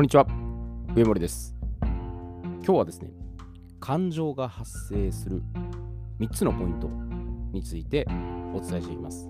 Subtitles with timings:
[0.00, 0.26] こんにちは、
[0.96, 1.54] 上森です。
[1.82, 3.10] 今日はですね、
[3.80, 5.42] 感情が発生する
[6.18, 6.88] 3つのポイント
[7.52, 8.06] について
[8.54, 9.28] お伝えしていきます。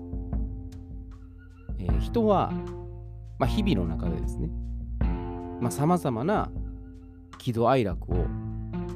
[1.77, 2.53] えー人は、
[3.37, 4.49] まあ、日々の中でですね、
[5.69, 6.49] さまざ、まな
[7.37, 8.25] 喜怒哀楽を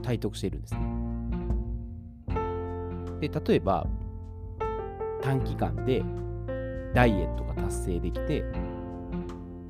[0.01, 0.79] 体得しているんですね。
[3.19, 3.85] で、例えば、
[5.21, 6.05] 短期間で
[6.93, 8.45] ダイエットが達成できて、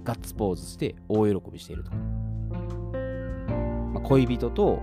[0.05, 1.91] ガッツポーズして大喜びしていると。
[1.91, 1.97] か、
[3.93, 4.79] まあ、恋人と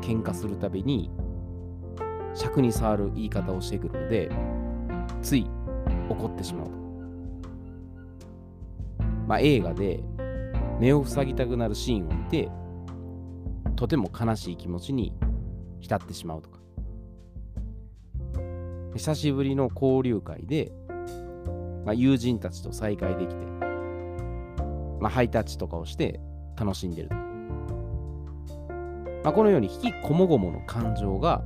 [0.00, 1.10] 喧嘩するたびに
[2.34, 4.30] 尺に触る言い方をしてくるので
[5.22, 5.46] つい
[6.08, 6.72] 怒ってしまうと、
[9.28, 10.02] まあ、映画で
[10.80, 12.48] 目を塞ぎたくなるシーンを見て
[13.76, 15.14] とても悲しい気持ちに
[15.80, 16.58] 浸ってしまうとか。
[18.94, 20.72] 久しぶりの交流会で、
[21.84, 23.63] まあ、友人たちと再会できて
[25.04, 26.18] まあ、ハイタッチとかをして
[26.56, 27.14] 楽しんでると。
[27.14, 27.20] ま
[29.24, 31.42] あ、このように引きこもごもの感情が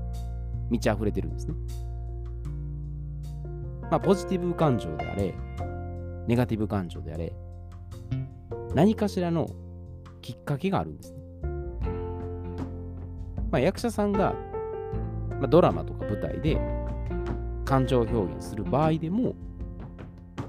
[0.70, 1.54] 満ち溢れてるんですね。
[3.90, 5.34] まあ、ポジティブ感情であれ、
[6.28, 7.32] ネガティブ感情であれ、
[8.76, 9.48] 何かしらの
[10.22, 11.18] きっかけがあるんですね。
[13.50, 14.34] まあ、役者さんが、
[15.40, 16.60] まあ、ドラマとか舞台で
[17.64, 19.34] 感情表現する場合でも、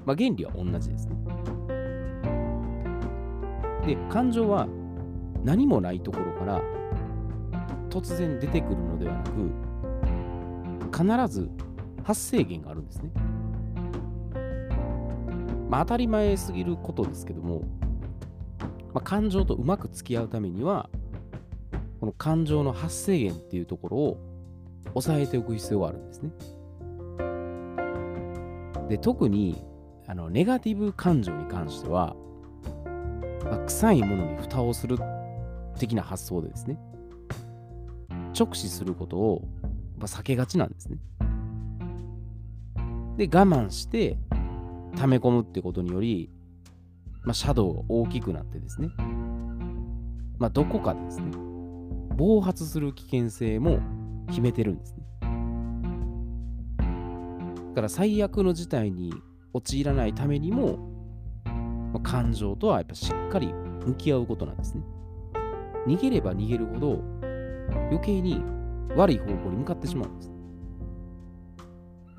[0.06, 1.19] まあ、原理は同じですね。
[3.86, 4.66] で、感情は
[5.44, 6.62] 何もないところから
[7.88, 9.50] 突然出てくるのではなく、
[10.92, 11.50] 必ず
[12.04, 13.10] 発生源があるんですね。
[15.68, 17.62] まあ、当たり前すぎることですけども、
[18.92, 20.90] まあ、感情とうまく付き合うためには、
[22.00, 24.18] この感情の発生源っていうところを
[24.88, 26.30] 抑えておく必要があるんですね。
[28.88, 29.62] で、特に
[30.08, 32.16] あのネガティブ感情に関しては、
[33.50, 34.96] まあ、臭いものに蓋をする
[35.78, 36.78] 的な発想でですね、
[38.38, 39.48] 直視することを、
[39.98, 40.98] まあ、避けがちなんですね。
[43.16, 44.18] で、我慢して
[44.96, 46.30] 溜め込むってことにより、
[47.22, 48.88] まあ、シャドウが大きくなってですね、
[50.38, 51.32] まあ、どこかでですね、
[52.16, 53.80] 暴発する危険性も
[54.30, 55.04] 秘めてるんですね。
[57.70, 59.12] だから最悪の事態に
[59.52, 60.99] 陥らないためにも、
[61.92, 63.52] まあ、感情とはやっぱしっかり
[63.86, 64.82] 向き合うことなんですね。
[65.86, 67.02] 逃げれば逃げるほど
[67.90, 68.42] 余計に
[68.96, 70.30] 悪い方向に向かってしまうんです。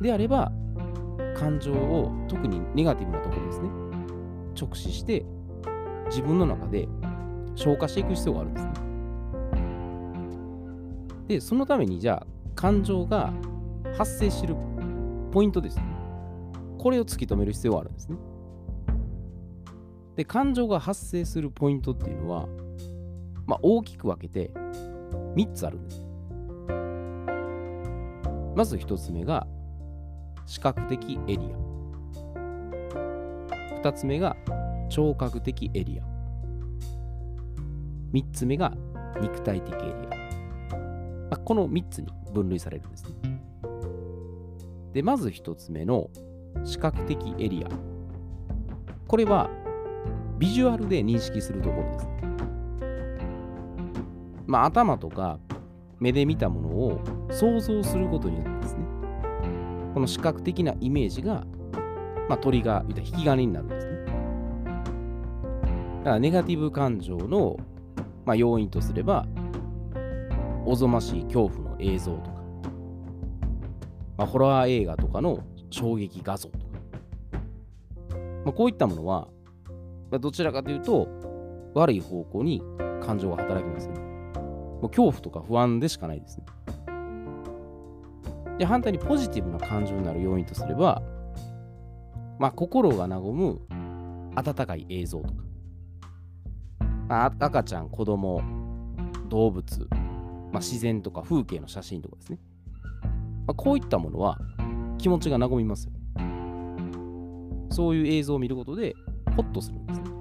[0.02, 0.52] であれば、
[1.38, 3.70] 感情を特にネガティブなところですね、
[4.60, 5.26] 直視して
[6.08, 6.88] 自分の中で
[7.56, 8.72] 消化していく必要があるんですね。
[11.28, 13.32] で、そのためにじゃあ感情が
[13.98, 14.56] 発生してる
[15.32, 15.84] ポイントですね。
[16.78, 18.18] これを突き止める必要があるんですね。
[20.22, 22.48] で、感情が発生するポイントっていうのは、
[23.48, 24.52] まあ、大きく分けて
[25.36, 26.06] 3つあるんです。
[28.56, 29.48] まず1つ目が
[30.46, 31.42] 視覚的エリア。
[33.82, 34.38] 2つ目が
[34.92, 36.04] 聴覚的エリア。
[38.14, 38.74] 3つ目が
[39.22, 40.76] 肉体的エリア。
[40.78, 43.42] まあ、この3つに分類されるんですね。
[44.94, 46.12] で、まず1つ目の
[46.64, 47.70] 視覚的エリア。
[49.08, 49.50] これは
[50.42, 52.08] ビジュアルで認識するところです。
[54.48, 55.38] まあ、頭とか
[56.00, 58.80] 目で見たものを想像することによってですね、
[59.94, 61.46] この視覚的なイメージが、
[62.28, 63.92] まあ、トリガー、引き金になるんですね。
[66.00, 67.58] だからネガティブ感情の、
[68.26, 69.28] まあ、要因とすれば、
[70.66, 72.42] おぞましい恐怖の映像とか、
[74.18, 76.66] まあ、ホラー映画とかの衝撃画像とか、
[78.44, 79.28] まあ、こういったものは、
[80.20, 81.08] どちらかというと、
[81.74, 82.62] 悪い方向に
[83.02, 83.96] 感情が働きますね。
[83.96, 86.46] もう恐怖とか不安でしかないですね。
[88.58, 91.02] で、反対にポジティブな感情になる要因とすれば、
[92.40, 93.62] まあ、心が和む
[94.36, 95.34] 温かい映像とか、
[97.08, 98.42] まあ、赤ちゃん、子供、
[99.30, 99.88] 動物、
[100.52, 102.40] まあ、自然とか風景の写真とかですね。
[103.48, 104.38] まあ、こういったものは
[104.98, 105.94] 気持ちが和みますよ。
[107.70, 108.96] そういう映像を見ることで、
[109.36, 110.12] ホッとするんですね。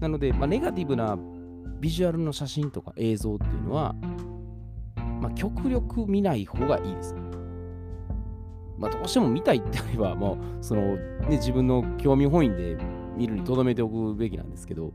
[0.00, 1.16] なので、まあ、ネガティブな
[1.80, 3.94] ビジュアルの写真とか映像っていうのは、
[5.20, 7.14] まあ、極力見ない方がいいです。
[8.78, 12.76] まあ、どうしても見たいってあれば、もう、その、ね、自分の興味本位で
[13.16, 14.92] 見るに留めておくべきなんですけど、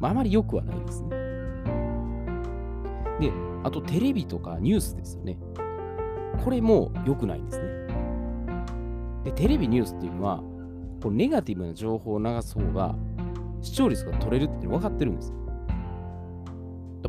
[0.00, 1.08] まあ、あまり良くはないですね。
[3.20, 3.32] で、
[3.62, 5.38] あとテレビとかニュースですよね。
[6.42, 7.64] これも良くないんですね。
[9.24, 10.42] で、テレビニュースっていうのは、
[11.04, 12.96] こうネガティブな情報を流す方が
[13.60, 15.36] 視聴率が取れるって分かってるんですよ。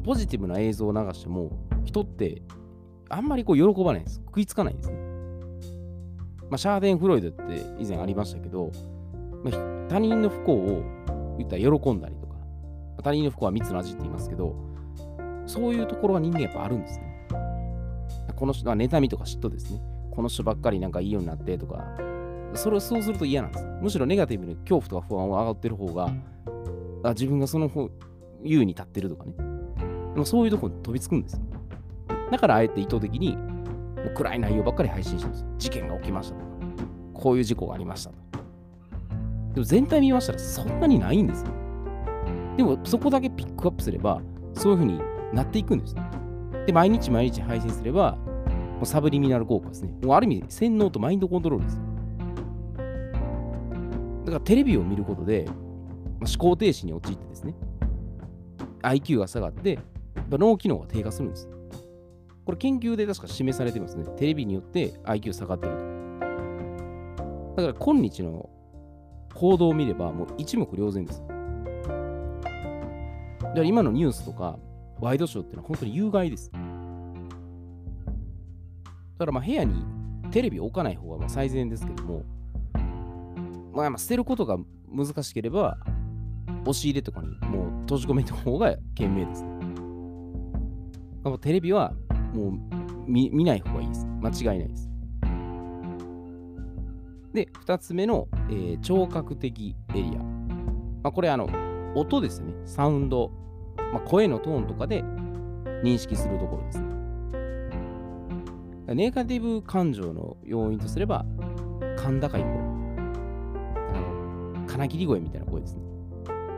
[0.04, 1.50] ポジティブな映像を流しても、
[1.86, 2.42] 人って
[3.10, 4.22] あんまりこう喜ばないです。
[4.26, 4.98] 食いつかないですね。
[6.50, 7.42] まあ、シャーデン・フロイドって
[7.80, 8.70] 以前ありましたけど、
[9.46, 10.84] まあ、他人の不幸を
[11.38, 12.36] 言ったら喜んだりとか、
[13.02, 14.58] 他人の不幸は蜜の味って言いますけど、
[15.46, 17.28] そういうところは人間やっぱあるんですね。
[18.36, 19.82] この人は妬みとか嫉妬ですね。
[20.12, 21.98] この人ばっかりなんかいいようになってとか、
[22.56, 23.66] それをそうすると嫌なんです。
[23.82, 26.12] むしろネガティブに恐怖とか不安を上がってる方が、
[27.04, 27.90] あ自分がその方、
[28.44, 29.34] 優位に立ってるとかね。
[30.14, 31.42] でもそういうとこに飛びつくんですよ。
[32.32, 35.46] だからあえて意図的にもう暗い内容ばっかり配信してるんです。
[35.58, 36.52] 事件が起きましたとか、
[37.14, 38.44] こういう事故がありましたとか。
[39.54, 41.48] でも全体見ましたらそんなにないんですよ。
[42.58, 44.22] でもそこだけピックアップすれば、
[44.54, 45.02] そういう風に
[45.34, 45.96] なっていくんです。
[46.66, 48.18] で、毎日毎日配信すれば、
[48.76, 49.94] もうサブリミナル効果ですね。
[50.04, 51.82] もうある意味、洗脳とマインドコントロールですよ。
[54.26, 55.56] だからテレビを見ることで、まあ、
[56.28, 57.54] 思考停止に陥ってですね、
[58.82, 59.80] IQ が下がって、
[60.32, 61.48] 脳機能が低下するんです。
[62.44, 64.06] これ研究で確か示されてますね。
[64.18, 67.62] テレビによって IQ 下がってると。
[67.62, 68.50] だから今日の
[69.34, 71.22] 報道を見ればもう一目瞭然です。
[71.22, 71.28] だ
[73.50, 74.58] から今のニュースとか
[75.00, 76.52] ワイドショーっていうのは本当に有害です。
[76.52, 76.60] だ
[79.20, 79.84] からまあ部屋に
[80.32, 82.24] テレビ置かない方がまあ最善ですけども、
[83.76, 84.58] まあ、まあ捨てることが
[84.90, 85.78] 難しければ、
[86.62, 89.46] 押し入れとかにもう閉じ込めた方が賢明です。
[91.42, 91.94] テレビは
[92.34, 92.52] もう
[93.08, 94.06] 見見ない方がいいです。
[94.22, 94.90] 間違いないです。
[97.34, 100.24] で、2つ目の、えー、聴覚的エリア。
[101.04, 101.50] まあ、これあの、
[101.94, 102.54] 音ですね。
[102.66, 103.32] サウンド。
[103.92, 105.04] まあ、声のトーンとかで
[105.84, 106.86] 認識するところですね。
[108.96, 111.26] ネガティブ感情の要因とすれば、
[111.98, 112.65] 甲高い声。
[114.76, 115.82] 金切り声みたいな声ですね。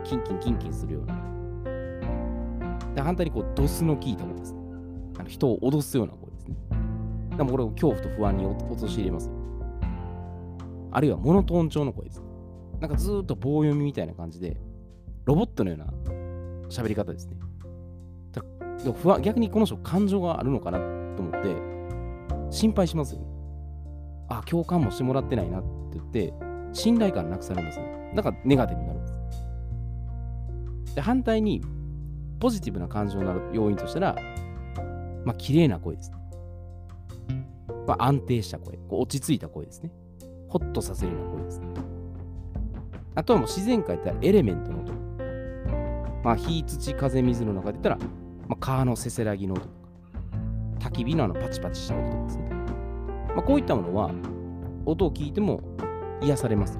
[0.04, 1.14] キンキンキンキンするような。
[2.94, 4.60] で反対にこう、ドスの効いた声ですね。
[5.18, 6.56] あの人を脅すような声ですね。
[7.36, 9.30] でもこれを恐怖と不安に陥れます。
[10.90, 12.20] あるいはモノトーン調の声です。
[12.20, 12.26] ね
[12.80, 14.60] なんかずっと棒読みみたいな感じで、
[15.24, 15.86] ロボットのような
[16.68, 17.36] 喋り方ですね。
[18.82, 20.84] でも不安逆にこの人感情があるのかなと
[21.22, 21.56] 思って
[22.50, 23.26] 心配しますよね。
[24.28, 26.32] あ、共感もしてもらってないなって言って、
[26.72, 28.12] 信頼感なくされますね。
[28.14, 30.94] だからネガティブになるんです。
[30.94, 31.62] で、反対に、
[32.40, 34.16] ポジティブな感情になる要因としたら、
[35.24, 36.18] まあ、綺麗な声ですね。
[37.86, 39.90] まあ、安定した声、こう落ち着いた声ですね。
[40.48, 41.66] ホッとさせるような声ですね。
[43.14, 44.92] あとはもう自然界ってエレメントの音。
[46.22, 47.98] まあ、火、土、風、水の中で言ったら、
[48.46, 49.74] まあ、川のせせらぎの音とか、
[50.80, 52.50] 焚き火のあのパチパチした音とかですね。
[53.28, 54.10] まあ、こういったものは、
[54.86, 55.60] 音を聞いても
[56.20, 56.78] 癒されます。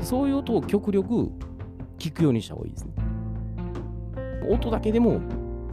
[0.00, 1.30] そういう音を極力
[1.98, 2.92] 聞くようにした方がいいですね。
[4.48, 5.20] 音だけでも、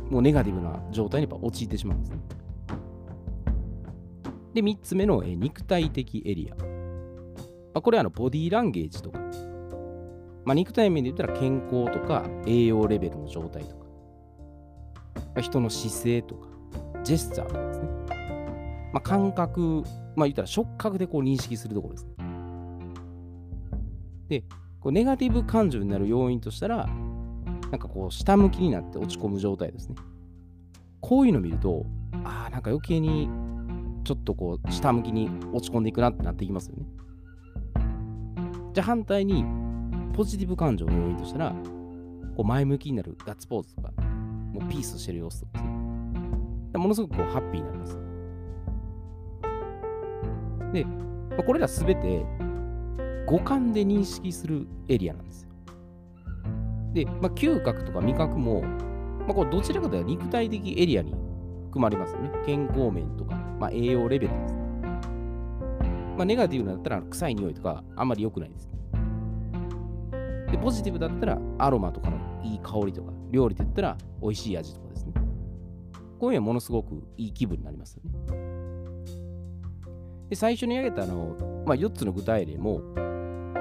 [0.09, 2.17] もうネガティブな状態にやっぱ陥ってしまうんですね。
[4.53, 6.55] で、3つ目の、え肉体的エリア。
[6.55, 6.65] ま
[7.75, 9.19] あ、これはあのボディーランゲージとか、
[10.43, 13.85] まあ、肉体面で言ったら健康とか栄養レベルの状態とか、
[15.35, 16.47] ま、人の姿勢とか、
[17.03, 18.20] ジェスチャーとかですね。
[18.93, 19.83] まあ、感覚、
[20.15, 22.07] まあ言ったら触覚でこう認識するところです。
[24.27, 24.43] で、
[24.79, 26.87] こうネガティブ感情になる要因としたら、
[27.71, 29.95] なんかこう下向きになって落ち込む状態ですね。
[30.99, 31.85] こういうのを見ると、
[32.23, 33.29] ああ、なんか余計に
[34.03, 36.85] ちょっとこう下向きに落ち込んでいくなってなっていきますよね。
[38.73, 39.45] じゃあ反対に
[40.13, 41.55] ポジティブ感情の要因としたら、
[42.35, 43.91] こう前向きになるガッツポーズとか、
[44.53, 45.71] もうピースしてる様子とかですね。
[46.73, 48.10] ものすごくこうハッピーになります。
[51.43, 52.25] これらすべて
[53.27, 55.49] 五感で認識するエリアなんですよ。
[56.93, 61.13] で、まあ、嗅覚とか味覚も、まあ、これどちらかというと肉体的エリアに
[61.65, 62.31] 含まれますよね。
[62.45, 64.55] 健康面とか、まあ、栄養レベルです。
[66.17, 68.69] まあ、ネガティブだったら臭い匂いとかあんまり良くないです。
[70.51, 75.13] で、ポジティブだったらアロマとかのいい香りとか、料理で言ったら美味しい味とかですね。
[76.19, 78.50] こういうのはものすごくいい気分になりますよね。
[80.31, 81.35] で、最初に挙げたあの、
[81.65, 82.79] まあ、4つの具体例も、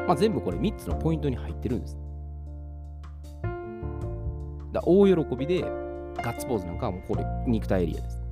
[0.06, 1.98] まあ、全部これ3つのポイントに入ってるんです。
[4.72, 8.22] だ大喜びでガッツポーズなんかはもうこれ肉体エリアです。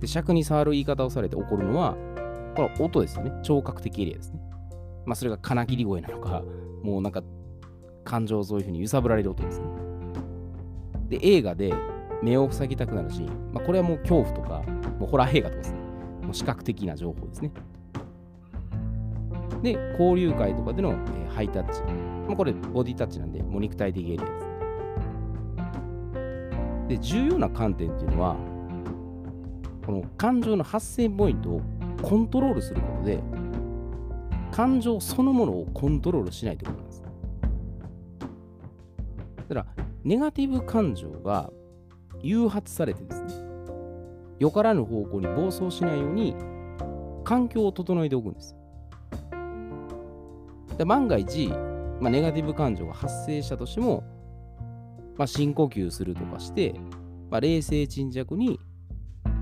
[0.00, 1.98] で、尺に触る言い方をされて起こるのは、
[2.56, 3.32] これ音ですよね。
[3.42, 4.40] 聴覚的エリアですね。
[5.04, 6.42] まあ、それが金切り声なのか、
[6.82, 7.22] もうなんか
[8.04, 9.66] 感情をそういうふうに揺さぶられる音ですね。
[11.10, 11.74] で、映画で
[12.22, 14.62] 目を塞ぎたくなるシーン、まあ、これはもう恐怖とか、
[14.98, 15.87] もうホラー映画とかですね。
[16.28, 17.50] もう視覚的な情報ですね。
[19.62, 21.82] で、交流会とかでの、えーハイタッチ。
[22.26, 24.48] まあ、これ、ボディタッチなんで、もう肉体的エリアです。
[26.88, 28.36] で、重要な観点っていうのは、
[29.86, 31.62] この感情の発生ポイントを
[32.02, 33.22] コントロールすることで、
[34.50, 37.02] 感情そのものをコントロールしないということなんです。
[39.48, 41.50] だから、ネガティブ感情が
[42.20, 43.47] 誘発されてですね、
[44.38, 46.34] よからぬ方向に暴走しないように、
[47.24, 48.56] 環境を整えておくんです。
[50.78, 51.48] で万が一、
[52.00, 54.04] まあ、ネガティブ感情が発生したとしても、
[55.16, 56.74] まあ、深呼吸するとかして、
[57.30, 58.60] まあ、冷静沈着に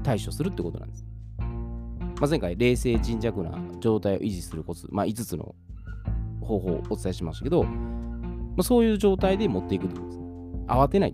[0.03, 1.05] 対処するってことなんです。
[1.38, 5.55] まあ、前回、冷静沈着な状態を維持するコツ、まあ、5つの
[6.41, 7.71] 方法をお伝えしましたけど、ま
[8.61, 10.21] あ、そういう状態で持っていくってことです。
[10.67, 11.12] 慌てない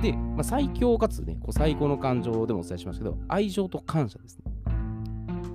[0.00, 0.12] で。
[0.12, 4.44] まあ、最強かつね、こう最高の感情でもお伝えしましたけど、愛情と感謝ですね。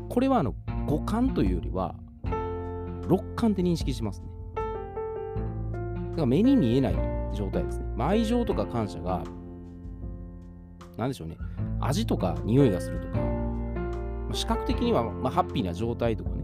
[0.09, 0.55] これはあの
[0.87, 1.95] 五感というよりは、
[3.07, 4.27] 六感って認識しますね。
[4.55, 4.61] だ
[6.15, 6.95] から目に見えない
[7.33, 7.85] 状態ですね。
[7.95, 9.23] まあ、愛情とか感謝が、
[10.97, 11.37] なんでしょうね、
[11.81, 16.43] 味とか匂いがするとか、まあ、視覚的には、まあ、ハッピーな状態とかね、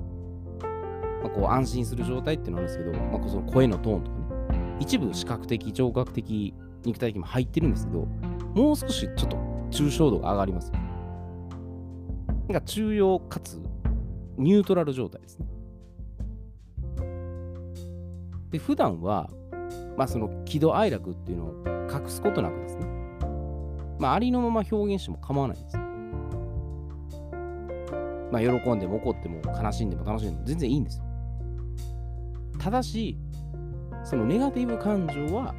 [1.23, 4.25] まあ、こう安心する状態っていうのあるんですけど、まあ、その声のトーンとかね、
[4.79, 8.07] 一部視覚的、聴覚的、肉体も入ってるんですけど、
[8.55, 9.37] もう少しちょっと
[9.71, 10.71] 抽象度が上がります。
[10.71, 13.61] なんか中庸かつ
[14.37, 15.47] ニュートラル状態ですね。
[18.49, 19.29] で、普段は、
[19.97, 21.53] まあその喜怒哀楽っていうのを
[21.89, 22.85] 隠すことなくですね、
[23.99, 25.77] まあありのまま表現しても構わないんです。
[28.31, 31.05] まあ喜んでも怒っても悲しんでも楽しんでも全然いいんですよ。
[32.59, 33.17] ただし、
[34.03, 35.53] そのネガティブ感情は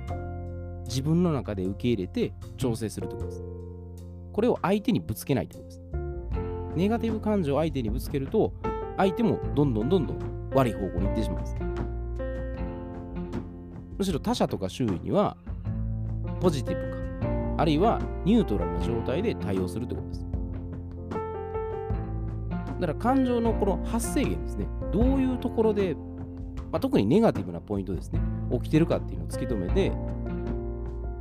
[0.92, 3.44] 自分の中で受け入れて調整するということです。
[4.30, 5.82] これを相手にぶつけないということです。
[6.76, 8.52] ネガティブ感情を相手にぶつけると、
[8.98, 11.56] 相手もどんどんどんどん悪い方向に行ってしまうんです。
[13.96, 15.38] むしろ他者とか周囲には、
[16.40, 16.90] ポジティブ
[17.56, 20.26] か、あるいはニュートラルな状態で対応するということです。
[22.80, 25.94] だから感情のこの発生源ですね、どういうところで、
[26.70, 28.20] まあ、特にネガティブなポイントですね、
[28.50, 29.92] 起きてるかっていうのを突き止めて、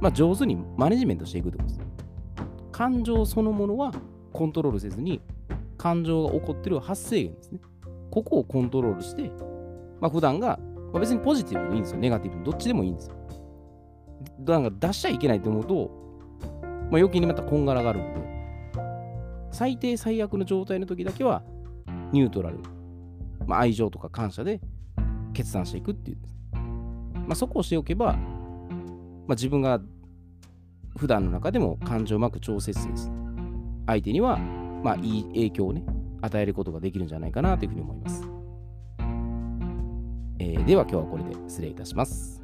[0.02, 1.82] まあ、上手にマネジメントしていくということです。
[2.72, 3.94] 感情そのものは
[4.34, 5.22] コントロールせずに、
[5.78, 7.60] 感情が起こってる発生源ですね。
[8.10, 9.32] ここをコントロールして、
[10.02, 10.60] まあ、普段が、
[10.92, 12.00] まあ、別にポジティブでいいんですよ。
[12.00, 13.16] ネガティブにどっちでもいいんですよ。
[14.42, 15.92] だから出しちゃいけないと思うと、
[16.64, 18.22] まあ、余計にまたこんがらがるんで、
[19.52, 21.44] 最低最悪の状態の時だけは、
[22.12, 22.58] ニュートラル、
[23.46, 24.60] まあ、愛情とか感謝で
[25.34, 26.34] 決断していくっていうんです。
[27.28, 28.18] まあ、そこをしておけば、
[29.28, 29.80] まあ、自分が
[30.98, 33.12] 普段の中でも感情をうまく調節です。
[33.88, 35.84] 相手には、まあ、いい影響をね、
[36.22, 38.28] 与えることができるんじゃないかなというふうに思います。
[40.40, 42.41] えーでは今日はこれで失礼いたします。